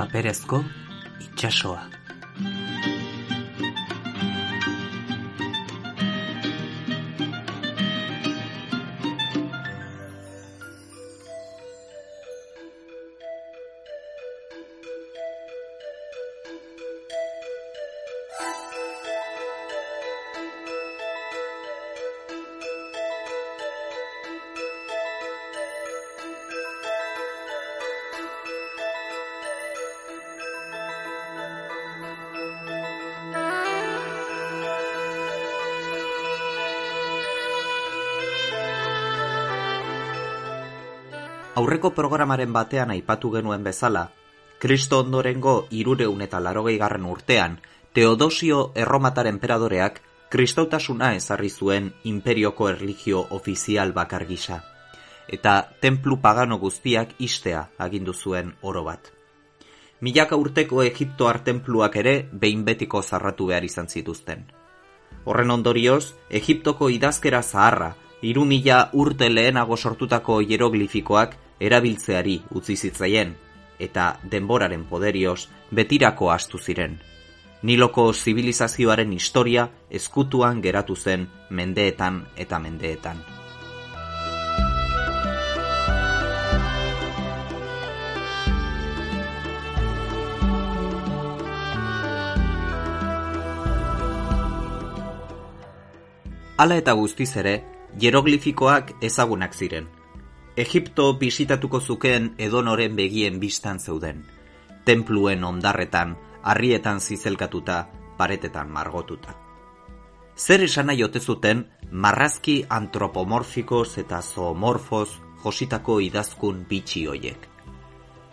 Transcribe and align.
paperezko 0.00 0.64
itsasoa. 1.20 1.99
Aurreko 41.60 41.90
programaren 41.92 42.54
batean 42.56 42.88
aipatu 42.94 43.28
genuen 43.34 43.64
bezala, 43.66 44.06
Kristo 44.62 45.00
ondorengo 45.02 45.52
irureun 45.76 46.22
eta 46.24 46.38
larogei 46.40 46.78
garren 46.80 47.04
urtean, 47.04 47.58
Teodosio 47.92 48.60
erromatar 48.84 49.28
enperadoreak 49.28 50.00
kristautasuna 50.32 51.10
ezarri 51.18 51.50
zuen 51.50 51.92
imperioko 52.12 52.70
erligio 52.70 53.26
ofizial 53.36 53.92
bakar 53.92 54.24
gisa, 54.30 54.62
eta 55.28 55.54
templu 55.84 56.20
pagano 56.24 56.56
guztiak 56.64 57.12
istea 57.28 57.66
agindu 57.76 58.14
zuen 58.14 58.54
oro 58.62 58.86
bat. 58.88 59.12
Milaka 60.00 60.40
urteko 60.40 60.82
Egiptoar 60.88 61.42
templuak 61.44 61.96
ere 62.04 62.14
behin 62.32 62.64
betiko 62.64 63.02
zarratu 63.02 63.52
behar 63.52 63.68
izan 63.68 63.88
zituzten. 63.88 64.46
Horren 65.26 65.50
ondorioz, 65.50 66.14
Egiptoko 66.30 66.88
idazkera 66.88 67.42
zaharra 67.42 67.96
hiru 68.22 68.44
mila 68.44 68.90
urte 68.92 69.30
lehenago 69.30 69.76
sortutako 69.76 70.40
hieroglifikoak 70.40 71.36
erabiltzeari 71.60 72.40
utzi 72.54 72.76
zitzaien, 72.76 73.34
eta 73.78 74.18
denboraren 74.30 74.84
poderioz 74.84 75.48
betirako 75.72 76.30
astu 76.30 76.58
ziren. 76.58 76.98
Niloko 77.62 78.12
zibilizazioaren 78.12 79.12
historia 79.12 79.68
eskutuan 79.90 80.62
geratu 80.62 80.96
zen 80.96 81.28
mendeetan 81.50 82.24
eta 82.36 82.58
mendeetan. 82.58 83.20
Hala 96.60 96.76
eta 96.76 96.92
guztiz 96.92 97.30
ere, 97.40 97.79
Hieroglifikoak 97.98 98.92
ezagunak 99.02 99.54
ziren. 99.54 99.88
Egipto 100.56 101.14
bisitatuko 101.18 101.80
zukeen 101.80 102.34
edonoren 102.38 102.94
begien 102.96 103.40
bistan 103.40 103.80
zeuden. 103.80 104.24
Templuen 104.84 105.44
ondarretan, 105.44 106.16
harrietan 106.42 107.00
zizelkatuta, 107.00 107.88
paretetan 108.16 108.70
margotuta. 108.70 109.34
Zer 110.36 110.62
esan 110.62 110.86
nahi 110.86 111.02
zuten 111.20 111.66
marrazki 111.90 112.64
antropomorfikoz 112.68 113.98
eta 113.98 114.22
zoomorfoz 114.22 115.08
jositako 115.44 116.00
idazkun 116.00 116.64
bitxi 116.68 117.06
hoiek. 117.06 117.48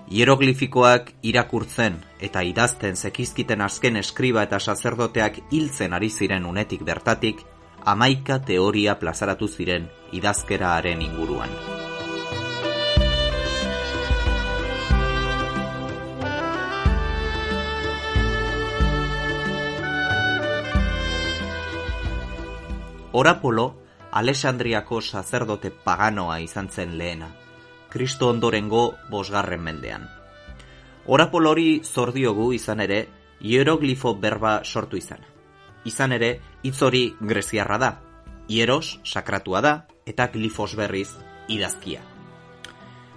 Hieroglifikoak 0.07 1.11
irakurtzen 1.21 1.97
eta 2.19 2.41
idazten 2.41 2.95
zekizkiten 2.95 3.61
azken 3.61 3.97
eskriba 3.97 4.43
eta 4.43 4.59
sacerdoteak 4.59 5.39
hiltzen 5.51 5.93
ari 5.93 6.09
ziren 6.09 6.45
unetik 6.45 6.83
bertatik, 6.83 7.43
amaika 7.87 8.35
teoria 8.43 8.97
plazaratu 8.99 9.47
ziren 9.47 9.85
idazkeraaren 10.11 11.01
inguruan. 11.01 11.51
Orapolo, 23.13 23.65
Alexandriako 24.11 24.99
sacerdote 25.01 25.71
paganoa 25.71 26.41
izan 26.43 26.67
zen 26.67 26.97
lehena, 26.97 27.31
Kristo 27.89 28.27
ondorengo 28.33 28.83
bosgarren 29.09 29.63
mendean. 29.63 30.03
Orapolori 31.07 31.79
zordiogu 31.85 32.51
izan 32.53 32.83
ere, 32.83 33.01
hieroglifo 33.39 34.13
berba 34.19 34.59
sortu 34.65 34.99
izana 34.99 35.37
izan 35.87 36.11
ere, 36.11 36.39
hitz 36.67 36.81
hori 36.83 37.15
greziarra 37.21 37.77
da. 37.79 37.91
Hieros, 38.47 38.99
sakratua 39.03 39.61
da, 39.63 39.73
eta 40.05 40.27
glifos 40.33 40.75
berriz, 40.75 41.09
idazkia. 41.47 42.01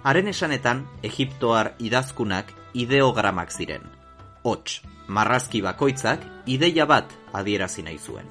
Haren 0.03 0.27
esanetan, 0.31 0.85
Egiptoar 1.03 1.73
idazkunak 1.79 2.53
ideogramak 2.73 3.51
ziren. 3.51 3.83
Hots, 4.43 4.81
marrazki 5.07 5.61
bakoitzak 5.61 6.23
ideia 6.47 6.87
bat 6.87 7.11
adierazi 7.33 7.83
nahi 7.83 7.99
zuen. 7.99 8.29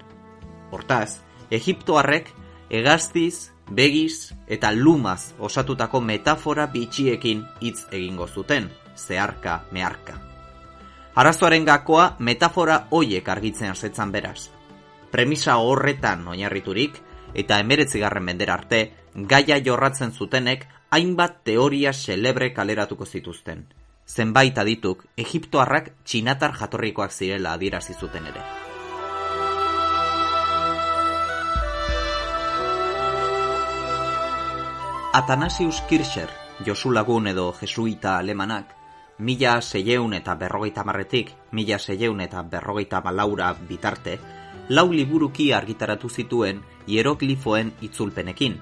Hortaz, 0.73 1.21
Egiptoarrek 1.51 2.33
egaztiz, 2.71 3.51
begiz 3.71 4.33
eta 4.49 4.73
lumaz 4.73 5.35
osatutako 5.39 6.01
metafora 6.01 6.67
bitxiekin 6.67 7.45
hitz 7.61 7.85
egingo 7.93 8.27
zuten, 8.27 8.71
zeharka, 8.97 9.65
meharka. 9.71 10.17
Arazoaren 11.15 11.67
gakoa 11.67 12.17
metafora 12.19 12.87
hoiek 12.91 13.29
argitzen 13.29 13.71
asetzan 13.71 14.13
beraz. 14.13 14.51
Premisa 15.11 15.57
horretan 15.59 16.27
oinarriturik 16.29 17.01
eta 17.35 17.59
emeretzigarren 17.59 18.25
mendera 18.25 18.55
arte, 18.55 18.81
gaia 19.15 19.59
jorratzen 19.59 20.13
zutenek 20.13 20.67
hainbat 20.91 21.43
teoria 21.45 21.93
celebre 21.93 22.53
kaleratuko 22.55 23.07
zituzten. 23.07 23.67
Zenbait 24.07 24.57
adituk, 24.59 25.05
Egiptoarrak 25.17 25.93
txinatar 26.05 26.55
jatorrikoak 26.59 27.13
zirela 27.13 27.53
adierazi 27.55 27.95
zuten 27.95 28.27
ere. 28.27 28.43
Atanasius 35.13 35.81
Kircher, 35.89 36.31
Josu 36.67 36.93
Lagun 36.95 37.27
edo 37.27 37.53
Jesuita 37.53 38.17
alemanak, 38.19 38.77
mila 39.19 39.61
seieun 39.61 40.15
eta 40.15 40.37
berrogeita 40.39 40.85
marretik, 40.85 41.33
mila 41.53 41.79
seieun 41.79 42.21
eta 42.21 42.43
berrogeita 42.43 43.01
malaura 43.03 43.53
bitarte, 43.55 44.19
lau 44.71 44.91
liburuki 44.93 45.53
argitaratu 45.53 46.09
zituen 46.09 46.63
hieroglifoen 46.87 47.73
itzulpenekin, 47.83 48.57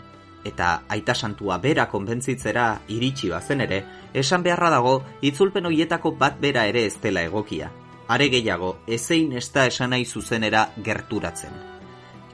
eta 0.45 0.83
aita 0.89 1.15
santua 1.15 1.59
bera 1.59 1.87
konbentzitzera 1.89 2.69
iritsi 2.89 3.29
bazen 3.29 3.61
ere, 3.61 3.83
esan 4.15 4.43
beharra 4.43 4.71
dago 4.73 4.95
itzulpen 5.23 5.69
hoietako 5.69 6.15
bat 6.21 6.39
bera 6.41 6.65
ere 6.67 6.87
ez 6.87 6.97
dela 7.03 7.23
egokia. 7.29 7.71
Are 8.09 8.29
gehiago, 8.33 8.79
ezein 8.87 9.35
ez 9.37 9.51
da 9.53 9.67
esan 9.69 9.91
nahi 9.93 10.07
zuzenera 10.07 10.71
gerturatzen. 10.85 11.53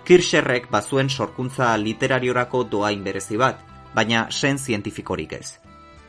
Kircherrek 0.05 0.69
bazuen 0.71 1.09
sorkuntza 1.09 1.75
literariorako 1.77 2.63
doain 2.71 3.03
berezi 3.03 3.37
bat, 3.41 3.59
baina 3.95 4.29
sen 4.31 4.59
zientifikorik 4.59 5.33
ez. 5.33 5.59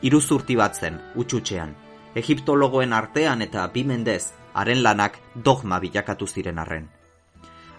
Iruzurti 0.02 0.54
bat 0.56 0.76
zen, 0.76 1.00
utxutxean, 1.16 1.74
egiptologoen 2.14 2.92
artean 2.92 3.42
eta 3.42 3.66
bimendez 3.72 4.30
haren 4.54 4.82
lanak 4.82 5.18
dogma 5.34 5.80
bilakatu 5.80 6.26
ziren 6.26 6.58
arren. 6.58 6.86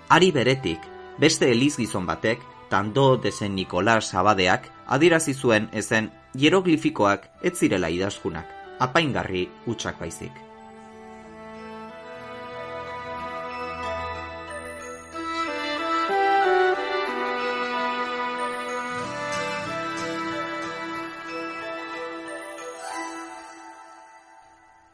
Ari 0.09 0.31
beretik, 0.31 0.79
beste 1.19 1.49
eliz 1.51 1.73
gizon 1.75 2.05
batek, 2.07 2.39
tando 2.69 3.17
dezen 3.19 3.55
Nikolas 3.55 4.13
Abadeak, 4.15 4.69
adirazi 4.87 5.33
zuen 5.33 5.67
ezen 5.73 6.07
hieroglifikoak 6.31 7.27
ez 7.43 7.57
zirela 7.59 7.89
idazkunak, 7.91 8.47
apaingarri 8.79 9.49
utxak 9.67 9.99
baizik. 9.99 10.31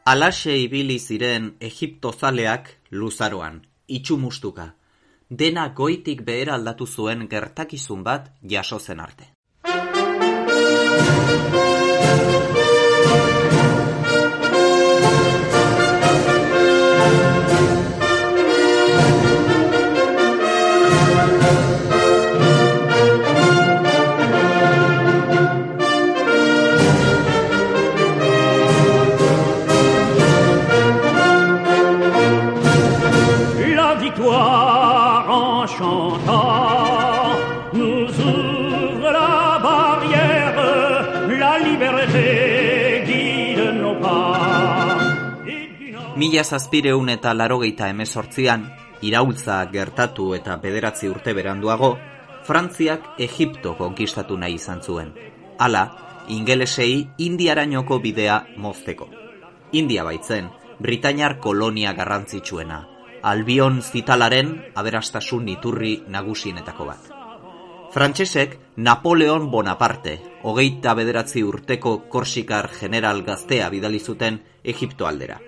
Alaxe 0.04 0.58
ibili 0.58 0.98
ziren 0.98 1.52
Egipto 1.60 2.10
zaleak 2.12 2.80
luzaroan, 2.90 3.62
itxumustuka. 3.86 4.74
Dena 5.38 5.62
goitik 5.78 6.20
behera 6.26 6.54
aldatu 6.58 6.86
zuen 6.86 7.24
gertakizun 7.30 8.02
bat 8.06 8.28
jaso 8.52 8.78
zen 8.78 9.00
arte. 9.00 9.30
Mila 46.14 46.44
zazpireun 46.44 47.08
eta 47.10 47.32
larogeita 47.34 47.88
emezortzian, 47.90 48.68
iraultza 49.02 49.56
gertatu 49.72 50.28
eta 50.36 50.54
bederatzi 50.62 51.08
urte 51.10 51.32
beranduago, 51.34 51.96
Frantziak 52.46 53.18
Egipto 53.18 53.72
konkistatu 53.74 54.36
nahi 54.38 54.54
izan 54.60 54.82
zuen. 54.82 55.10
Hala, 55.58 55.82
ingelesei 56.28 57.08
indiarainoko 57.18 57.98
bidea 57.98 58.38
mozteko. 58.56 59.08
India 59.72 60.04
baitzen, 60.06 60.52
Britainar 60.78 61.40
kolonia 61.40 61.96
garrantzitsuena, 61.98 62.78
albion 63.22 63.82
zitalaren 63.82 64.54
aberastasun 64.74 65.48
iturri 65.48 65.96
nagusienetako 66.06 66.90
bat. 66.92 67.12
Frantsesek 67.90 68.58
Napoleon 68.76 69.50
Bonaparte, 69.50 70.20
hogeita 70.42 70.94
bederatzi 70.94 71.42
urteko 71.42 72.04
korsikar 72.08 72.70
general 72.80 73.22
gaztea 73.26 73.68
bidali 73.70 73.98
zuten 73.98 74.44
Egipto 74.62 75.06
aldera. 75.10 75.40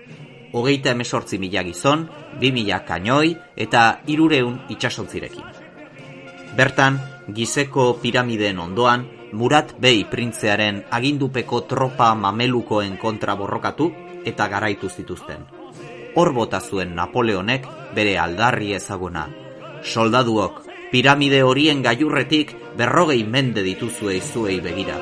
Hogeita 0.57 0.89
emesortzi 0.95 1.37
mila 1.37 1.61
gizon, 1.61 2.07
bi 2.41 2.49
mila 2.51 2.79
kainoi 2.85 3.35
eta 3.65 3.99
irureun 4.09 4.55
itxasontzirekin. 4.73 5.45
Bertan, 6.57 6.97
gizeko 7.29 7.91
piramideen 8.01 8.57
ondoan, 8.63 9.05
Murat 9.37 9.73
Bey 9.77 10.05
printzearen 10.09 10.79
agindupeko 10.97 11.59
tropa 11.69 12.13
mamelukoen 12.15 12.95
kontra 12.97 13.35
borrokatu 13.35 13.91
eta 14.25 14.47
garaitu 14.47 14.89
zituzten. 14.89 15.43
Hor 16.15 16.33
bota 16.33 16.61
zuen 16.61 16.95
Napoleonek 16.95 17.67
bere 17.93 18.17
aldarri 18.17 18.73
ezaguna. 18.73 19.27
Soldaduok, 19.83 20.63
piramide 20.91 21.43
horien 21.43 21.83
gailurretik 21.83 22.55
berrogei 22.79 23.23
mende 23.27 23.67
dituzue 23.67 24.17
izuei 24.23 24.61
begira. 24.63 24.97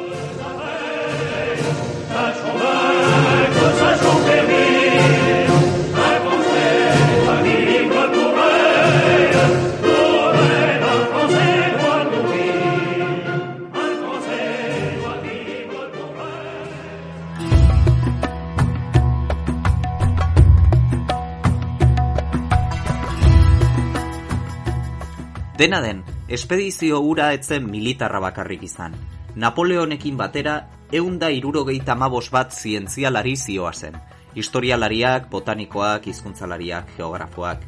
Dena 25.58 25.80
den, 25.80 26.04
espedizio 26.28 26.98
ura 27.00 27.30
etzen 27.32 27.70
militarra 27.72 28.20
bakarrik 28.20 28.66
izan. 28.68 28.96
Napoleonekin 29.40 30.18
batera, 30.20 30.56
eunda 30.92 31.30
irurogeita 31.32 31.96
mabos 31.96 32.28
bat 32.32 32.52
zientzialari 32.52 33.38
zioa 33.38 33.72
zen. 33.72 33.96
Historialariak, 34.36 35.30
botanikoak, 35.32 36.10
hizkuntzalariak, 36.12 36.92
geografoak. 36.98 37.64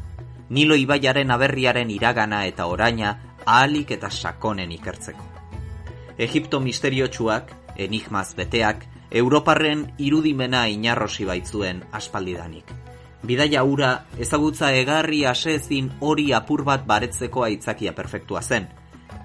Nilo 0.49 0.75
ibaiaren 0.75 1.31
aberriaren 1.31 1.89
iragana 1.91 2.43
eta 2.45 2.67
oraina 2.67 3.13
ahalik 3.45 3.95
eta 3.95 4.11
sakonen 4.11 4.71
ikertzeko. 4.75 5.23
Egipto 6.17 6.59
misteriotsuak, 6.59 7.55
enigmaz 7.77 8.33
beteak, 8.35 8.83
Europarren 9.11 9.93
irudimena 9.97 10.67
inarrosi 10.67 11.23
baitzuen 11.23 11.85
aspaldidanik. 11.95 12.86
Bidaia 13.25 13.63
ura 13.63 14.05
ezagutza 14.21 14.71
egarri 14.77 15.23
asezin 15.25 15.89
hori 15.99 16.31
apur 16.33 16.63
bat 16.63 16.85
baretzeko 16.85 17.43
aitzakia 17.43 17.93
perfektua 17.97 18.41
zen, 18.41 18.67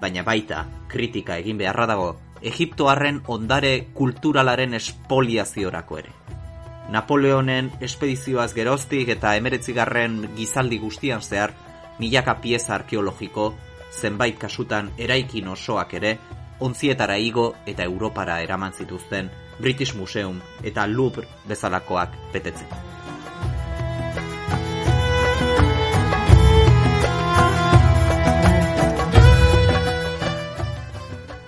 baina 0.00 0.22
baita 0.24 0.64
kritika 0.88 1.36
egin 1.36 1.58
beharra 1.58 1.86
dago 1.86 2.08
Egiptoarren 2.42 3.20
ondare 3.30 3.72
kulturalaren 3.94 4.74
espoliaziorako 4.74 5.98
ere. 5.98 6.14
Napoleonen 6.90 7.70
espedizioaz 7.80 8.50
geroztik 8.56 9.12
eta 9.14 9.36
emeretzigarren 9.38 10.16
gizaldi 10.36 10.80
guztian 10.82 11.22
zehar, 11.22 11.52
milaka 12.00 12.34
pieza 12.42 12.74
arkeologiko, 12.74 13.52
zenbait 13.92 14.38
kasutan 14.38 14.90
eraikin 14.98 15.48
osoak 15.48 15.94
ere, 16.00 16.16
ontzietara 16.60 17.16
igo 17.18 17.52
eta 17.66 17.84
Europara 17.84 18.40
eraman 18.42 18.72
zituzten 18.72 19.30
British 19.60 19.94
Museum 19.94 20.40
eta 20.64 20.86
Louvre 20.86 21.28
bezalakoak 21.46 22.18
betetzeko. 22.32 22.91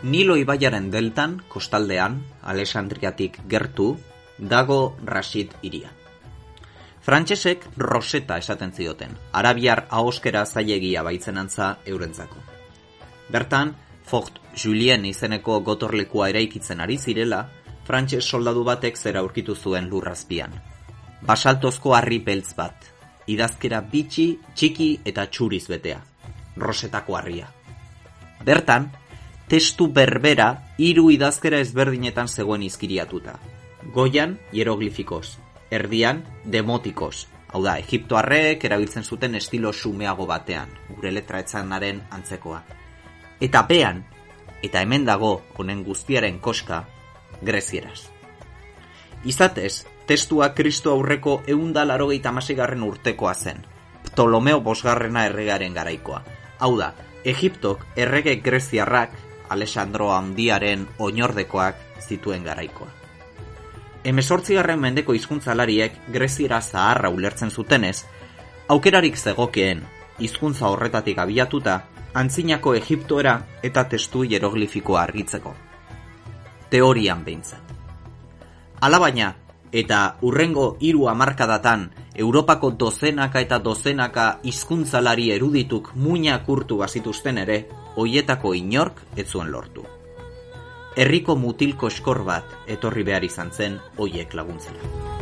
Nilo 0.04 0.34
ibaiaren 0.36 0.90
deltan, 0.92 1.38
kostaldean, 1.48 2.18
Alexandriatik 2.42 3.38
gertu, 3.48 3.94
dago 4.36 4.98
Rashid 5.00 5.54
iria. 5.64 5.88
Frantsesek 7.04 7.64
Roseta 7.80 8.36
esaten 8.36 8.72
zioten, 8.76 9.14
arabiar 9.32 9.86
ahoskera 9.88 10.44
zailegia 10.44 11.02
baitzenantza 11.02 11.78
eurentzako. 11.86 12.36
Bertan, 13.32 13.72
Fort 14.04 14.40
Julien 14.62 15.06
izeneko 15.08 15.62
gotorlekua 15.64 16.28
eraikitzen 16.28 16.82
ari 16.84 16.98
zirela, 16.98 17.46
frantses 17.88 18.26
soldadu 18.28 18.64
batek 18.64 19.00
zera 19.00 19.22
aurkitu 19.24 19.56
zuen 19.56 19.88
lurrazpian. 19.88 20.52
Basaltozko 21.24 21.94
harri 21.96 22.18
beltz 22.18 22.52
bat, 22.58 22.90
idazkera 23.26 23.80
bitxi, 23.80 24.26
txiki 24.52 24.90
eta 25.04 25.24
txuriz 25.32 25.64
betea. 25.72 26.02
Rosetako 26.60 27.16
harria. 27.16 27.48
Bertan, 28.44 28.90
testu 29.48 29.88
berbera 29.92 30.48
hiru 30.78 31.10
idazkera 31.12 31.60
ezberdinetan 31.62 32.28
zegoen 32.28 32.62
izkiriatuta. 32.62 33.36
Goian, 33.94 34.38
hieroglifikoz, 34.52 35.36
erdian, 35.70 36.22
demotikos, 36.44 37.26
hau 37.52 37.62
da, 37.62 37.76
Egiptoarrek 37.78 38.64
erabiltzen 38.64 39.04
zuten 39.04 39.34
estilo 39.38 39.72
sumeago 39.72 40.26
batean, 40.26 40.72
gure 40.88 41.12
letra 41.12 41.42
etzanaren 41.44 42.00
antzekoa. 42.10 42.62
Eta 43.40 43.62
bean, 43.68 44.02
eta 44.62 44.80
hemen 44.80 45.04
dago 45.04 45.42
honen 45.58 45.84
guztiaren 45.84 46.40
koska, 46.40 46.84
grezieraz. 47.42 48.08
Izatez, 49.24 49.84
testua 50.08 50.50
Kristo 50.54 50.92
aurreko 50.92 51.42
eunda 51.48 51.84
larogeita 51.84 52.32
masigarren 52.32 52.82
urtekoa 52.82 53.34
zen, 53.34 53.62
Ptolomeo 54.04 54.60
bosgarrena 54.60 55.24
erregaren 55.26 55.74
garaikoa. 55.74 56.22
Hau 56.60 56.74
da, 56.78 56.92
Egiptok 57.24 57.86
errege 57.96 58.36
greziarrak 58.44 59.14
Alessandro 59.48 60.12
handiaren 60.12 60.86
oinordekoak 60.98 61.76
zituen 62.08 62.44
garaikoa. 62.44 62.88
Hemezortzigarren 64.04 64.80
mendeko 64.80 65.14
hizkuntzalariek 65.16 65.94
Greziera 66.12 66.60
zaharra 66.60 67.08
ulertzen 67.08 67.50
zutenez, 67.50 68.04
aukerarik 68.68 69.16
zegokeen 69.16 69.82
hizkuntza 70.18 70.68
horretatik 70.68 71.18
abiatuta, 71.18 71.80
antzinako 72.14 72.74
Egiptoera 72.78 73.38
eta 73.62 73.84
testu 73.90 74.22
hieroglifikoa 74.22 75.02
argitzeko. 75.02 75.54
Teorian 76.70 77.24
behintzen. 77.24 77.58
Alabaina, 78.80 79.34
eta 79.72 80.16
urrengo 80.22 80.76
hiru 80.80 81.08
hamarkadatan 81.10 81.88
Europako 82.14 82.70
dozenaka 82.78 83.40
eta 83.42 83.58
dozenaka 83.58 84.26
hizkuntzalari 84.46 85.32
erudituk 85.34 85.90
muina 85.94 86.38
kurtu 86.46 86.78
bazituzten 86.78 87.38
ere, 87.42 87.64
hoietako 87.96 88.54
inork 88.54 89.02
ez 89.16 89.28
zuen 89.30 89.52
lortu. 89.52 89.84
Herriko 90.96 91.36
mutilko 91.36 91.90
eskor 91.90 92.22
bat 92.26 92.54
etorri 92.70 93.02
behar 93.02 93.24
izan 93.26 93.50
zen 93.50 93.80
hoiek 93.98 94.34
laguntzera. 94.34 95.14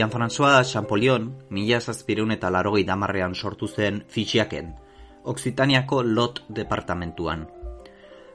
Jean-François 0.00 0.62
Champollion, 0.64 1.26
mila 1.50 1.80
zazpireun 1.80 2.30
eta 2.32 2.48
larogei 2.48 2.86
damarrean 2.88 3.34
sortu 3.34 3.66
zen 3.68 4.04
fitxiaken, 4.08 4.70
Oksitaniako 5.24 6.02
lot 6.02 6.44
departamentuan. 6.48 7.46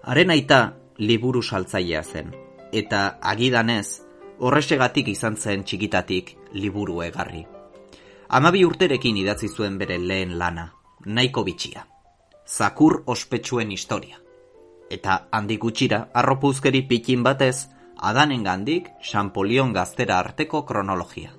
Haren 0.04 0.30
aita 0.30 0.74
liburu 0.98 1.42
saltzailea 1.44 2.04
zen, 2.04 2.34
eta 2.72 3.18
agidanez, 3.22 4.02
horrexegatik 4.40 5.08
izan 5.08 5.38
zen 5.38 5.64
txikitatik 5.64 6.36
liburu 6.54 7.02
egarri. 7.02 7.46
Amabi 8.30 8.66
urterekin 8.66 9.18
idatzi 9.18 9.50
zuen 9.50 9.78
bere 9.78 9.98
lehen 9.98 10.38
lana, 10.38 10.68
nahiko 11.06 11.44
bitxia. 11.44 11.86
Zakur 12.46 13.02
ospetsuen 13.06 13.72
historia. 13.72 14.20
Eta 14.90 15.28
handik 15.32 15.62
gutxira, 15.62 16.10
arropuzkeri 16.14 16.84
pikin 16.88 17.24
batez, 17.24 17.68
Adanen 17.98 18.44
gandik, 18.44 18.90
Champollion 19.02 19.74
gaztera 19.74 20.20
arteko 20.20 20.66
kronologia. 20.66 21.32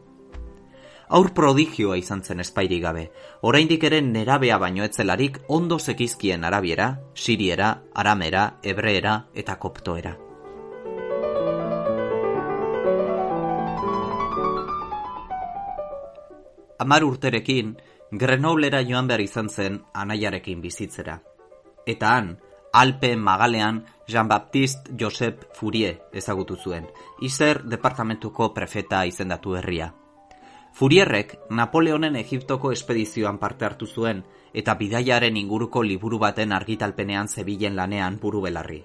Aur 1.09 1.33
prodigioa 1.35 1.97
izan 1.97 2.23
zen 2.23 2.41
espairik 2.41 2.83
gabe, 2.83 3.11
oraindik 3.43 3.85
ere 3.85 4.01
nerabea 4.03 4.59
baino 4.59 4.85
etzelarik 4.85 5.39
ondo 5.49 5.79
zekizkien 5.79 6.45
arabiera, 6.45 7.01
siriera, 7.15 7.83
aramera, 7.95 8.59
hebreera 8.63 9.27
eta 9.35 9.59
koptoera. 9.59 10.17
Amar 16.79 17.05
urterekin, 17.05 17.77
Grenoblera 18.11 18.83
joan 18.87 19.09
behar 19.09 19.21
izan 19.25 19.49
zen 19.51 19.81
anaiarekin 19.95 20.61
bizitzera. 20.63 21.17
Eta 21.87 22.13
han, 22.15 22.37
Alpe 22.73 23.17
Magalean 23.17 23.81
Jean-Baptiste 24.07 24.95
Josep 25.01 25.47
Fourier 25.57 25.97
ezagutu 26.13 26.57
zuen, 26.57 26.87
izer 27.23 27.63
departamentuko 27.65 28.53
prefeta 28.55 29.05
izendatu 29.09 29.57
herria. 29.57 29.93
Furierrek 30.77 31.39
Napoleonen 31.49 32.17
Egiptoko 32.21 32.71
espedizioan 32.71 33.39
parte 33.41 33.65
hartu 33.65 33.87
zuen 33.87 34.19
eta 34.61 34.75
bidaiaren 34.77 35.37
inguruko 35.41 35.81
liburu 35.83 36.19
baten 36.21 36.53
argitalpenean 36.53 37.31
zebilen 37.33 37.77
lanean 37.79 38.19
buru 38.21 38.43
belarri. 38.45 38.83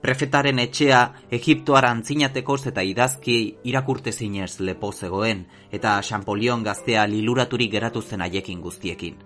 Prefetaren 0.00 0.60
etxea 0.62 1.00
Egiptoara 1.40 1.90
antzinatekoz 1.90 2.60
eta 2.70 2.84
idazki 2.86 3.38
irakurte 3.64 4.12
zinez 4.12 4.60
lepo 4.60 4.92
zegoen 4.92 5.40
eta 5.72 5.98
Champollion 6.06 6.62
gaztea 6.62 7.06
liluraturik 7.10 7.72
geratu 7.72 8.02
zen 8.02 8.22
haiekin 8.22 8.60
guztiekin. 8.60 9.16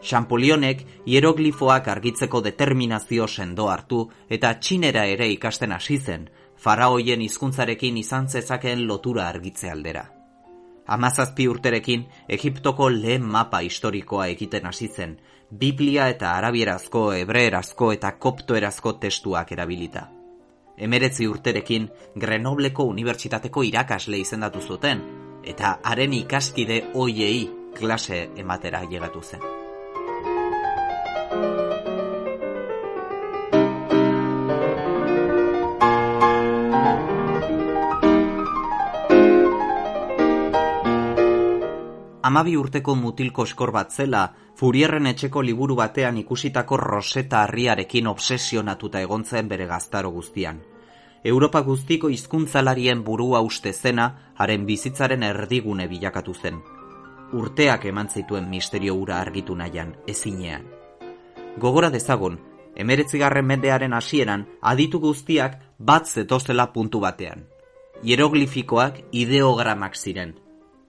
Champolionek 0.00 0.84
hieroglifoak 1.06 1.88
argitzeko 1.88 2.40
determinazio 2.40 3.26
sendo 3.26 3.66
hartu 3.68 4.04
eta 4.28 4.54
txinera 4.60 5.06
ere 5.06 5.26
ikasten 5.34 5.72
hasi 5.72 5.98
zen, 5.98 6.30
faraoien 6.54 7.26
hizkuntzarekin 7.26 7.96
izan 7.96 8.28
zezakeen 8.28 8.86
lotura 8.86 9.26
argitze 9.28 9.70
aldera. 9.70 10.12
Amazazpi 10.86 11.48
urterekin, 11.48 12.06
Egiptoko 12.28 12.88
lehen 12.90 13.24
mapa 13.26 13.58
historikoa 13.66 14.26
egiten 14.26 14.66
hasi 14.66 14.88
zen, 14.88 15.16
Biblia 15.50 16.08
eta 16.08 16.36
arabierazko, 16.36 17.10
hebreerazko 17.14 17.90
eta 17.92 18.12
koptoerazko 18.18 18.92
testuak 19.02 19.52
erabilita. 19.52 20.06
Emeretzi 20.76 21.26
urterekin, 21.26 21.88
Grenobleko 22.14 22.84
Unibertsitateko 22.92 23.62
irakasle 23.64 24.18
izendatu 24.22 24.60
zuten, 24.60 25.02
eta 25.44 25.78
haren 25.82 26.12
ikaskide 26.12 26.82
oiei 26.94 27.46
klase 27.78 28.26
ematera 28.36 28.84
llegatu 28.84 29.22
zen. 29.22 29.55
Amabi 42.26 42.56
urteko 42.58 42.96
mutilko 42.98 43.44
eskor 43.46 43.70
bat 43.70 43.92
zela, 43.94 44.20
Furierren 44.58 45.06
etxeko 45.06 45.42
liburu 45.46 45.76
batean 45.78 46.16
ikusitako 46.18 46.76
roseta 46.80 47.42
harriarekin 47.44 48.06
obsesionatuta 48.10 49.02
egontzen 49.04 49.50
bere 49.50 49.66
gaztaro 49.70 50.10
guztian. 50.10 50.58
Europa 51.32 51.60
guztiko 51.68 52.08
hizkuntzalarien 52.10 53.04
burua 53.04 53.42
uste 53.46 53.72
zena, 53.72 54.06
haren 54.34 54.64
bizitzaren 54.66 55.22
erdigune 55.22 55.86
bilakatu 55.92 56.34
zen. 56.34 56.58
Urteak 57.32 57.84
eman 57.92 58.08
zituen 58.08 58.48
misterio 58.50 58.94
ura 58.94 59.20
argitu 59.20 59.54
nahian, 59.54 59.92
ezinean. 60.06 60.64
Gogora 61.62 61.90
dezagun, 61.94 62.40
emeretzigarren 62.74 63.46
mendearen 63.46 63.92
hasieran 63.92 64.46
aditu 64.72 64.98
guztiak 65.04 65.60
bat 65.78 66.10
zetozela 66.10 66.72
puntu 66.72 67.04
batean. 67.06 67.46
Hieroglifikoak 68.02 68.98
ideogramak 69.12 69.94
ziren. 69.94 70.34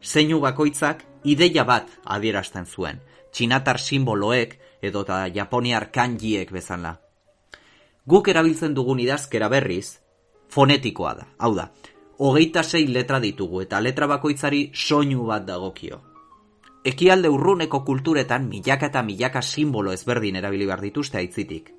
Zeinu 0.01 0.39
bakoitzak 0.39 1.06
ideia 1.23 1.63
bat 1.63 1.89
adierazten 2.05 2.65
zuen, 2.65 3.01
txinatar 3.31 3.79
simboloek 3.79 4.57
edo 4.81 5.01
eta 5.05 5.27
japoniar 5.33 5.89
kanjiek 5.91 6.51
bezala. 6.51 6.97
Guk 8.07 8.27
erabiltzen 8.31 8.73
dugun 8.73 8.99
idazkera 9.03 9.49
berriz, 9.49 9.99
fonetikoa 10.49 11.13
da, 11.13 11.27
hau 11.37 11.53
da, 11.55 11.69
hogeita 12.17 12.63
sei 12.63 12.87
letra 12.87 13.19
ditugu 13.19 13.61
eta 13.61 13.81
letra 13.81 14.07
bakoitzari 14.07 14.69
soinu 14.73 15.25
bat 15.27 15.45
dagokio. 15.45 16.01
Ekialde 16.87 17.29
urruneko 17.29 17.83
kulturetan 17.83 18.47
milaka 18.47 18.87
eta 18.87 19.03
milaka 19.03 19.41
simbolo 19.41 19.91
ezberdin 19.91 20.37
erabili 20.39 20.65
behar 20.65 20.81
dituzte 20.81 21.17
aitzitik. 21.19 21.73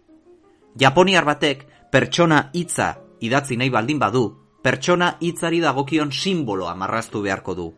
Japoniar 0.79 1.25
batek 1.25 1.65
pertsona 1.91 2.51
hitza 2.53 2.95
idatzi 3.21 3.57
nahi 3.57 3.71
baldin 3.71 3.99
badu, 3.99 4.25
pertsona 4.63 5.17
hitzari 5.21 5.61
dagokion 5.61 6.13
simboloa 6.13 6.75
marraztu 6.75 7.23
beharko 7.23 7.55
du. 7.55 7.69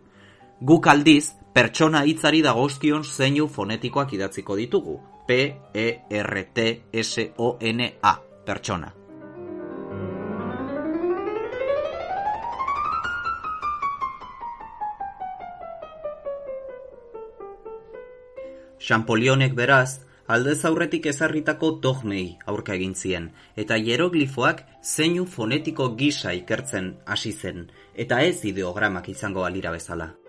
Guk 0.60 0.86
aldiz, 0.92 1.30
pertsona 1.56 2.02
hitzari 2.04 2.42
dagozkion 2.44 3.00
zeinu 3.00 3.46
fonetikoak 3.48 4.10
idatziko 4.12 4.58
ditugu. 4.58 4.98
P, 5.26 5.38
E, 5.72 5.86
R, 6.10 6.42
T, 6.52 6.66
S, 6.92 7.30
O, 7.38 7.56
N, 7.60 7.86
A. 8.02 8.12
Pertsona. 8.44 8.92
Champollionek 18.76 19.56
beraz, 19.56 20.02
aldez 20.26 20.60
aurretik 20.68 21.06
ezarritako 21.06 21.78
dogmei 21.80 22.36
aurka 22.44 22.76
egin 22.76 22.92
zien, 22.94 23.32
eta 23.56 23.80
hieroglifoak 23.80 24.66
zeinu 24.84 25.24
fonetiko 25.24 25.94
gisa 25.96 26.36
ikertzen 26.36 26.98
hasi 27.06 27.32
zen, 27.32 27.70
eta 27.94 28.20
ez 28.20 28.44
ideogramak 28.44 29.08
izango 29.08 29.48
alira 29.48 29.72
bezala. 29.72 30.19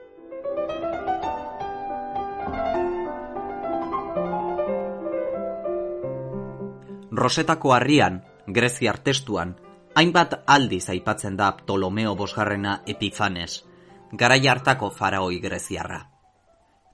Rosetako 7.12 7.74
harrian, 7.74 8.24
Greziar 8.48 8.98
testuan, 9.04 9.58
hainbat 9.96 10.44
aldiz 10.48 10.86
aipatzen 10.90 11.36
da 11.36 11.50
Ptolomeo 11.58 12.16
bosgarrena 12.16 12.82
Epifanes, 12.88 13.66
garai 14.14 14.48
hartako 14.48 14.90
faraoi 14.92 15.40
Greziarra. 15.44 16.00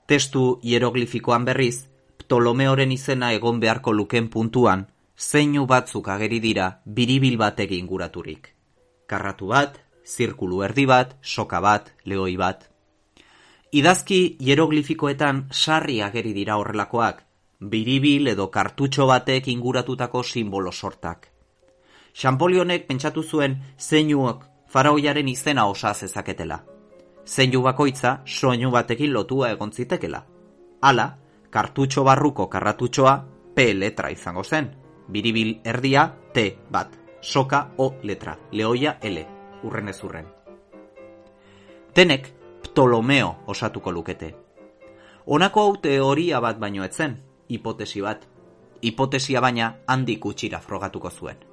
Testu 0.07 0.59
hieroglifikoan 0.63 1.45
berriz, 1.45 1.85
Ptolomeoren 2.17 2.91
izena 2.91 3.31
egon 3.31 3.59
beharko 3.59 3.93
luken 3.93 4.29
puntuan, 4.33 4.87
zeinu 5.17 5.67
batzuk 5.67 6.09
ageri 6.09 6.39
dira 6.39 6.71
biribil 6.85 7.37
batek 7.37 7.75
inguraturik. 7.77 8.49
Karratu 9.05 9.53
bat, 9.53 9.77
zirkulu 10.03 10.63
erdi 10.63 10.87
bat, 10.89 11.13
soka 11.21 11.61
bat, 11.61 11.93
lehoi 12.05 12.35
bat. 12.41 12.65
Idazki 13.71 14.37
hieroglifikoetan 14.41 15.45
sarri 15.51 16.01
ageri 16.01 16.33
dira 16.33 16.57
horrelakoak, 16.57 17.26
biribil 17.59 18.27
edo 18.27 18.49
kartutxo 18.51 19.07
batek 19.07 19.47
inguratutako 19.47 20.23
simbolo 20.23 20.71
sortak. 20.71 21.31
Xampolionek 22.13 22.87
pentsatu 22.87 23.23
zuen 23.23 23.57
zeinuak 23.79 24.45
faraoiaren 24.67 25.27
izena 25.27 25.65
osa 25.65 25.93
zezaketela. 25.93 26.63
Zeinu 27.25 27.61
bakoitza 27.61 28.21
soinu 28.25 28.71
batekin 28.71 29.13
lotua 29.13 29.51
egon 29.51 29.71
zitekela. 29.71 30.23
Hala, 30.81 31.17
kartutxo 31.49 32.03
barruko 32.03 32.47
karratutxoa 32.47 33.25
P 33.55 33.73
letra 33.73 34.11
izango 34.11 34.43
zen. 34.43 34.71
Biribil 35.09 35.59
erdia 35.63 36.13
T 36.33 36.57
bat. 36.71 36.97
Soka 37.21 37.71
O 37.77 37.95
letra. 38.03 38.37
Leoia 38.51 38.97
L. 39.01 39.25
Urren 39.63 39.87
ez 39.89 40.03
urren. 40.03 40.25
Denek 41.95 42.33
Ptolomeo 42.63 43.35
osatuko 43.47 43.91
lukete. 43.91 44.35
Honako 45.25 45.61
hau 45.61 45.77
teoria 45.81 46.39
bat 46.39 46.59
baino 46.59 46.83
etzen, 46.85 47.17
hipotesi 47.49 48.01
bat. 48.01 48.27
Hipotesia 48.81 49.41
baina 49.41 49.73
handik 49.87 50.25
utxira 50.25 50.59
frogatuko 50.59 51.09
zuen. 51.09 51.46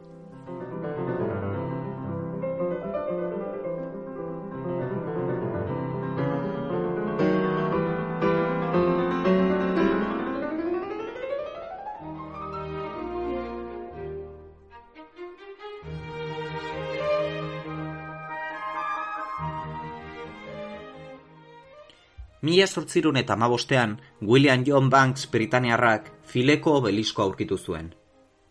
Mila 22.54 22.68
sortzirun 22.68 23.16
eta 23.16 23.34
mabostean, 23.34 23.96
William 24.22 24.62
John 24.66 24.88
Banks 24.88 25.26
Britaniarrak 25.30 26.10
fileko 26.22 26.76
obelisko 26.78 27.22
aurkitu 27.22 27.56
zuen. 27.58 27.88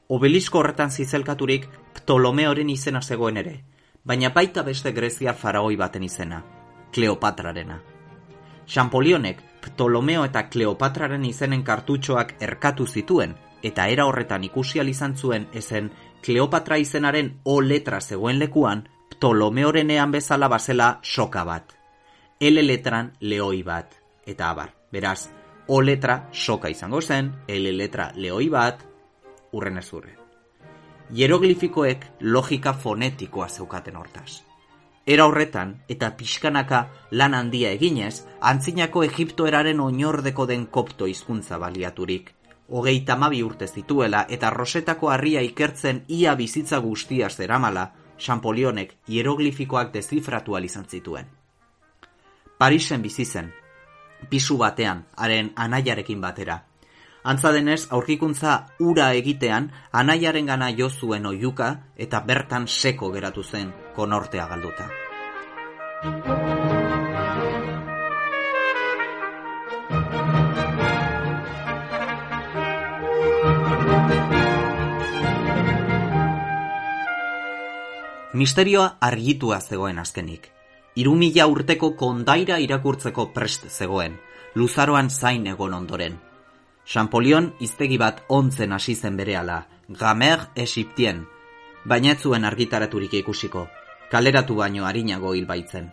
Obelisko 0.09 0.59
horretan 0.59 0.89
zizelkaturik 0.91 1.69
Ptolomeoren 1.93 2.69
izena 2.69 2.99
zegoen 3.01 3.37
ere, 3.39 3.53
baina 4.03 4.29
baita 4.35 4.63
beste 4.67 4.91
Grezia 4.91 5.33
faraoi 5.33 5.77
baten 5.79 6.03
izena, 6.03 6.41
Kleopatrarena. 6.91 7.77
Champolionek 8.67 9.39
Ptolomeo 9.61 10.25
eta 10.27 10.49
Kleopatraren 10.49 11.23
izenen 11.23 11.63
kartutxoak 11.63 12.33
erkatu 12.41 12.87
zituen, 12.87 13.37
eta 13.63 13.85
era 13.87 14.05
horretan 14.05 14.43
ikusi 14.43 14.81
izan 14.81 15.15
zuen 15.15 15.47
ezen 15.53 15.91
Kleopatra 16.21 16.77
izenaren 16.77 17.39
O 17.45 17.61
letra 17.61 18.01
zegoen 18.01 18.37
lekuan, 18.39 18.83
Ptolomeorenean 19.15 20.11
bezala 20.11 20.49
bazela 20.49 20.99
soka 21.03 21.45
bat 21.45 21.82
L 22.43 22.59
letran 22.67 23.13
lehoi 23.21 23.61
bat, 23.63 23.93
eta 24.27 24.49
abar. 24.49 24.73
Beraz, 24.91 25.29
O 25.67 25.77
letra 25.81 26.27
soka 26.33 26.67
izango 26.67 26.99
zen, 27.01 27.29
L 27.47 27.71
letra 27.77 28.09
lehoi 28.17 28.49
bat, 28.51 28.81
urren 29.55 29.77
ez 29.79 29.85
urren. 29.93 30.17
Hieroglifikoek 31.15 32.03
logika 32.19 32.73
fonetikoa 32.73 33.47
zeukaten 33.47 33.95
hortaz. 33.95 34.41
Era 35.05 35.23
horretan, 35.29 35.71
eta 35.87 36.09
pixkanaka 36.17 36.81
lan 37.11 37.33
handia 37.33 37.71
eginez, 37.77 38.25
antzinako 38.41 39.05
Egiptoeraren 39.07 39.79
oinordeko 39.79 40.45
den 40.45 40.65
kopto 40.65 41.07
hizkuntza 41.07 41.57
baliaturik, 41.63 42.33
hogei 42.67 43.05
tamabi 43.05 43.39
urte 43.43 43.69
zituela 43.71 44.25
eta 44.27 44.49
rosetako 44.49 45.13
harria 45.15 45.45
ikertzen 45.47 46.03
ia 46.09 46.35
bizitza 46.35 46.79
guztia 46.79 47.29
zeramala, 47.29 47.93
Champolionek 48.19 48.97
hieroglifikoak 49.07 49.93
dezifratu 49.93 50.57
izan 50.57 50.85
zituen. 50.89 51.42
Parisen 52.63 53.01
bizi 53.03 53.25
zen, 53.25 53.49
pisu 54.31 54.55
batean, 54.55 55.01
haren 55.19 55.49
anaiarekin 55.59 56.21
batera. 56.23 56.61
Antza 57.27 57.51
denez, 57.51 57.89
aurkikuntza 57.97 58.53
ura 58.79 59.09
egitean, 59.19 59.67
anaiaren 59.91 60.47
gana 60.47 60.69
jo 60.77 60.87
zuen 60.89 61.27
oiuka 61.27 61.67
eta 62.05 62.21
bertan 62.29 62.69
seko 62.71 63.11
geratu 63.11 63.43
zen 63.43 63.73
konortea 63.97 64.47
galduta. 64.47 64.87
Misterioa 78.31 78.91
argitua 79.11 79.59
zegoen 79.59 79.99
azkenik. 79.99 80.52
Irumila 80.95 81.47
urteko 81.49 81.95
kondaira 81.97 82.59
irakurtzeko 82.61 83.31
prest 83.33 83.65
zegoen, 83.69 84.19
luzaroan 84.53 85.09
zain 85.09 85.47
egon 85.49 85.73
ondoren. 85.73 86.19
Champollion 86.85 87.53
iztegi 87.65 87.97
bat 87.97 88.21
ontzen 88.29 88.75
hasi 88.75 88.93
zen 88.95 89.17
berehala, 89.17 89.63
Gamer 89.87 90.49
Egiptien, 90.55 91.25
baina 91.85 92.13
ez 92.13 92.21
zuen 92.21 92.45
argitaraturik 92.45 93.13
ikusiko, 93.23 93.67
kaleratu 94.11 94.55
baino 94.61 94.85
harinago 94.85 95.33
hil 95.33 95.49
baitzen. 95.49 95.89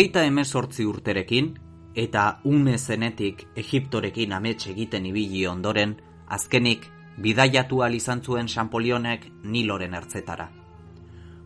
Hogeita 0.00 0.22
emezortzi 0.24 0.84
urterekin, 0.88 1.48
eta 1.92 2.22
ume 2.48 2.78
zenetik 2.78 3.42
Egiptorekin 3.62 4.32
amets 4.32 4.70
egiten 4.70 5.04
ibili 5.04 5.42
ondoren, 5.46 5.92
azkenik 6.26 6.86
bidaiatu 7.20 7.82
izan 7.92 8.22
zuen 8.22 8.48
Champolionek 8.48 9.26
Niloren 9.44 9.92
ertzetara. 9.92 10.48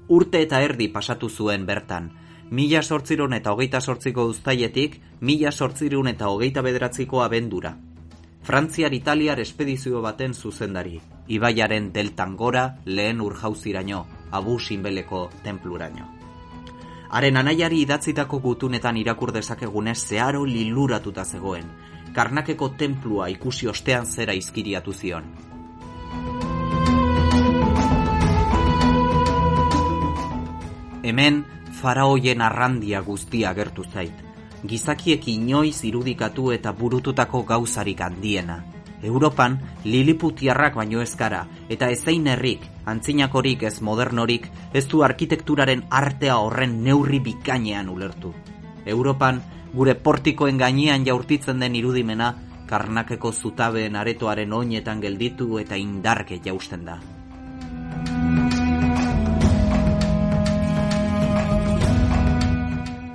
Urte 0.08 0.42
eta 0.42 0.60
erdi 0.62 0.86
pasatu 0.86 1.28
zuen 1.28 1.66
bertan, 1.66 2.12
mila 2.52 2.82
sortzirun 2.82 3.32
eta 3.32 3.50
hogeita 3.50 3.80
sortziko 3.80 4.24
uztaietik, 4.26 5.00
mila 5.20 5.50
sortzirun 5.50 6.06
eta 6.06 6.28
hogeita 6.28 6.62
bederatziko 6.62 7.22
abendura. 7.22 7.76
Frantziar 8.44 8.94
Italiar 8.94 9.40
espedizio 9.40 10.00
baten 10.00 10.32
zuzendari, 10.32 11.00
Ibaiaren 11.26 11.92
deltan 11.92 12.36
gora 12.36 12.76
lehen 12.84 13.20
urjauziraino, 13.20 14.06
abu 14.30 14.60
sinbeleko 14.60 15.30
templuraino. 15.42 16.13
Haren 17.14 17.36
anaiari 17.38 17.76
idatzitako 17.84 18.40
gutunetan 18.42 18.96
irakur 18.98 19.30
dezakegunez 19.34 19.98
zeharo 20.08 20.40
liluratuta 20.50 21.22
zegoen, 21.24 21.68
karnakeko 22.16 22.68
tenplua 22.80 23.28
ikusi 23.30 23.68
ostean 23.70 24.06
zera 24.06 24.34
izkiriatu 24.34 24.92
zion. 24.92 25.28
Hemen, 31.04 31.44
faraoien 31.82 32.42
arrandia 32.42 33.04
guztia 33.06 33.54
gertu 33.54 33.86
zait, 33.86 34.26
gizakiek 34.66 35.28
inoiz 35.28 35.84
irudikatu 35.84 36.50
eta 36.50 36.72
burututako 36.72 37.44
gauzarik 37.46 38.00
handiena, 38.00 38.64
Europan 39.04 39.58
liliputiarrak 39.84 40.78
baino 40.80 41.02
ezkara 41.04 41.42
eta 41.68 41.90
ezein 41.92 42.26
herrik, 42.26 42.64
antzinakorik 42.88 43.62
ez 43.68 43.80
modernorik, 43.84 44.48
ez 44.72 44.86
du 44.88 45.02
arkitekturaren 45.04 45.84
artea 45.90 46.38
horren 46.40 46.80
neurri 46.84 47.20
bikainean 47.20 47.90
ulertu. 47.92 48.32
Europan 48.86 49.42
gure 49.74 49.94
portikoen 49.94 50.58
gainean 50.58 51.04
jaurtitzen 51.06 51.60
den 51.60 51.76
irudimena 51.76 52.34
karnakeko 52.66 53.32
zutabeen 53.32 53.96
aretoaren 53.96 54.52
oinetan 54.52 55.00
gelditu 55.00 55.58
eta 55.60 55.76
indarke 55.76 56.40
jausten 56.44 56.86
da. 56.88 56.98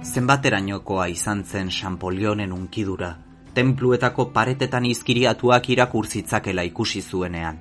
Zenbaterainokoa 0.10 1.06
izan 1.08 1.43
zen 1.45 1.69
Champollionen 1.69 2.54
unkidura, 2.54 3.12
tenpluetako 3.54 4.26
paretetan 4.34 4.86
izkiriatuak 4.86 5.70
irakurtzitzakela 5.70 6.62
ikusi 6.62 7.02
zuenean. 7.02 7.60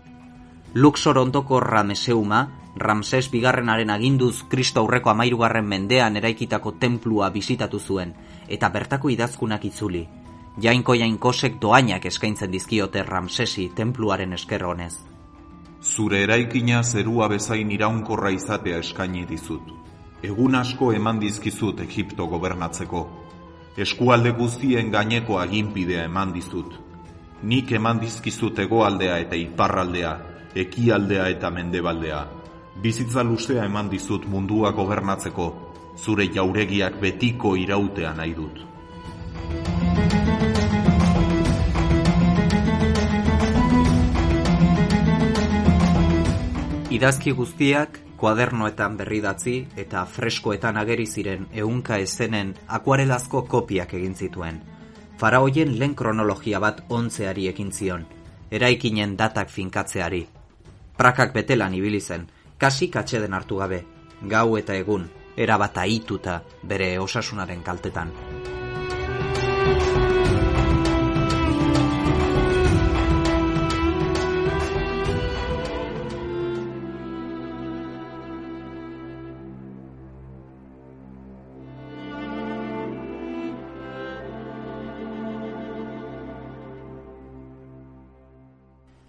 Luxor 0.75 1.19
ondoko 1.19 1.61
Rameseuma, 1.61 2.47
Ramses 2.77 3.31
bigarrenaren 3.31 3.91
aginduz 3.91 4.45
Kristo 4.49 4.81
aurreko 4.81 5.11
amairugarren 5.11 5.65
mendean 5.67 6.17
eraikitako 6.17 6.73
tenplua 6.79 7.31
bisitatu 7.31 7.81
zuen, 7.81 8.15
eta 8.49 8.69
bertako 8.69 9.11
idazkunak 9.11 9.65
itzuli. 9.65 10.07
Jainko 10.61 10.95
jainkosek 10.95 11.61
doainak 11.61 12.07
eskaintzen 12.07 12.51
dizkiote 12.53 13.03
Ramsesi 13.03 13.71
tenpluaren 13.75 14.33
esker 14.33 14.65
honez. 14.65 14.95
Zure 15.83 16.23
eraikina 16.23 16.83
zerua 16.83 17.29
bezain 17.29 17.71
iraunkorra 17.71 18.31
izatea 18.35 18.79
eskaini 18.79 19.25
dizut. 19.27 19.75
Egun 20.23 20.55
asko 20.59 20.93
eman 20.93 21.21
dizkizut 21.23 21.81
Egipto 21.81 22.27
gobernatzeko, 22.27 23.05
eskualde 23.77 24.31
guztien 24.33 24.91
gaineko 24.91 25.39
aginpidea 25.39 26.05
eman 26.09 26.33
dizut. 26.33 26.73
Nik 27.43 27.73
eman 27.73 28.01
dizkizut 28.01 28.59
egoaldea 28.59 29.19
eta 29.25 29.37
iparraldea, 29.37 30.13
ekialdea 30.55 31.29
eta 31.35 31.51
mendebaldea. 31.51 32.25
Bizitza 32.83 33.23
luzea 33.23 33.65
eman 33.65 33.91
dizut 33.91 34.27
mundua 34.27 34.73
gobernatzeko, 34.73 35.47
zure 35.99 36.29
jauregiak 36.35 37.01
betiko 37.01 37.55
irautea 37.57 38.15
nahi 38.15 38.35
dut. 38.35 38.65
Idazki 46.91 47.31
guztiak 47.37 48.08
kuadernoetan 48.19 48.97
berridatzi 48.99 49.55
eta 49.77 50.05
freskoetan 50.07 50.77
ageri 50.77 51.07
ziren 51.07 51.47
ehunka 51.53 51.97
esenen 52.03 52.55
akuarelazko 52.67 53.43
kopiak 53.43 53.95
egin 53.95 54.15
zituen. 54.15 54.61
Faraoien 55.19 55.79
lehen 55.79 55.95
kronologia 55.95 56.61
bat 56.61 56.83
ontzeari 56.89 57.49
ekin 57.49 57.73
zion, 57.73 58.07
eraikinen 58.51 59.17
datak 59.19 59.51
finkatzeari. 59.51 60.27
Prakak 60.99 61.33
betelan 61.35 61.75
ibili 61.75 62.01
zen, 62.01 62.29
kasi 62.59 62.91
katxeden 62.91 63.35
hartu 63.35 63.59
gabe, 63.63 63.85
gau 64.29 64.57
eta 64.59 64.75
egun, 64.75 65.09
erabata 65.37 65.87
ituta 65.87 66.41
bere 66.63 66.97
osasunaren 66.99 67.63
kaltetan. 67.63 68.15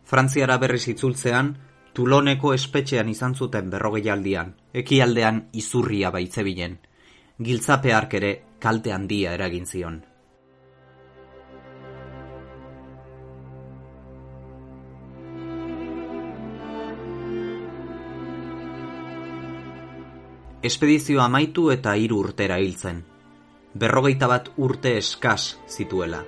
Frantziara 0.10 0.56
berriz 0.58 0.88
itzultzean, 0.90 1.52
Tuloneko 1.94 2.54
espetxean 2.56 3.10
izan 3.12 3.36
zuten 3.36 3.68
berrogeialdian, 3.70 4.56
ekialdean 4.82 5.42
izurria 5.62 6.10
baitzebilen. 6.16 6.78
Giltzape 7.46 7.94
ere 8.18 8.32
kalte 8.60 8.94
handia 8.94 9.34
eragin 9.38 9.68
zion. 9.68 10.00
Espedizio 20.64 21.22
amaitu 21.22 21.70
eta 21.72 21.94
hiru 21.96 22.20
urtera 22.26 22.58
hiltzen. 22.58 23.06
Berrogeita 23.78 24.28
bat 24.28 24.52
urte 24.58 24.98
eskas 24.98 25.56
zituela. 25.70 26.26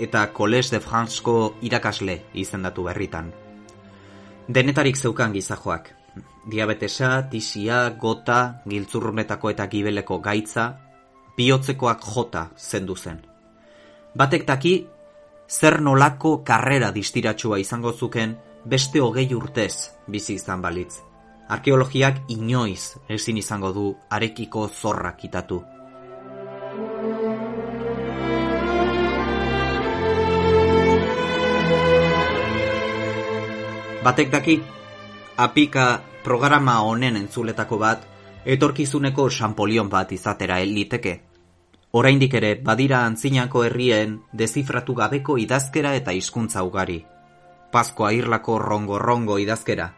Eta 0.00 0.32
Collège 0.32 0.70
de 0.74 0.80
Francesko 0.80 1.54
irakasle 1.62 2.16
izendatu 2.34 2.84
berritan. 2.88 3.30
Denetarik 4.48 4.96
zeukan 4.96 5.32
gizajoak. 5.32 5.96
Diabetesa, 6.50 7.28
tisia, 7.30 7.90
gota, 8.00 8.62
giltzurrunetako 8.66 9.50
eta 9.52 9.66
gibeleko 9.70 10.18
gaitza, 10.24 10.64
bihotzekoak 11.36 12.02
jota 12.14 12.48
zendu 12.56 12.96
zen. 12.96 13.20
Batek 14.16 14.46
taki, 14.46 14.74
zer 15.48 15.80
nolako 15.80 16.40
karrera 16.44 16.90
distiratsua 16.90 17.58
izango 17.58 17.92
zuken 17.92 18.36
beste 18.64 19.00
hogei 19.00 19.28
urtez 19.34 19.90
bizi 20.08 20.34
izan 20.34 20.62
balitz. 20.62 21.00
Arkeologiak 21.50 22.24
inoiz 22.30 22.96
ezin 23.08 23.38
izango 23.38 23.72
du 23.72 23.84
arekiko 24.10 24.68
zorra 24.68 25.16
kitatu. 25.16 25.62
Batek 34.00 34.30
daki, 34.32 34.54
apika 35.36 36.00
programa 36.24 36.78
honen 36.80 37.18
entzuletako 37.18 37.76
bat, 37.78 38.06
etorkizuneko 38.48 39.26
Xampolion 39.28 39.90
bat 39.92 40.12
izatera 40.16 40.56
liteke. 40.64 41.12
Oraindik 41.92 42.34
ere 42.40 42.54
badira 42.64 43.02
antzinako 43.04 43.66
herrien 43.66 44.16
dezifratu 44.32 44.94
gabeko 44.96 45.36
idazkera 45.36 45.92
eta 46.00 46.16
hizkuntza 46.16 46.64
ugari. 46.64 47.04
Paskoa 47.72 48.12
irlako 48.16 48.58
rongo-rongo 48.58 49.36
idazkera, 49.38 49.92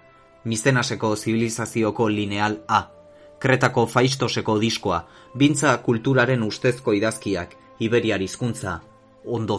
mizenaseko 0.44 1.14
zibilizazioko 1.16 2.08
lineal 2.08 2.58
A, 2.68 2.88
kretako 3.38 3.86
faistoseko 3.86 4.58
diskoa, 4.58 5.04
bintza 5.38 5.76
kulturaren 5.78 6.42
ustezko 6.42 6.92
idazkiak, 6.98 7.54
iberiar 7.78 8.20
hizkuntza 8.20 8.80
ondo 9.24 9.58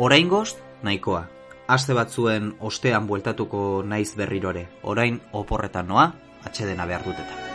Oraingoz, 0.00 0.56
nahikoa. 0.80 1.26
Aste 1.68 1.92
batzuen 1.98 2.46
ostean 2.70 3.04
bueltatuko 3.10 3.82
naiz 3.84 4.08
berrirore. 4.16 4.64
Orain 4.94 5.20
oporretan 5.44 5.92
noa, 5.92 6.08
atxedena 6.48 6.88
behar 6.88 7.04
duteta. 7.04 7.49